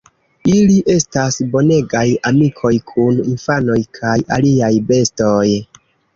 Ili 0.51 0.77
estas 0.93 1.37
bonegaj 1.55 2.01
amikoj 2.31 2.73
kun 2.93 3.21
infanoj 3.35 3.79
kaj 4.01 4.17
aliaj 4.39 4.73
bestoj. 4.91 5.47